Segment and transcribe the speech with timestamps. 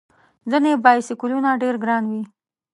[0.51, 2.23] ځینې بایسکلونه ډېر ګران وي.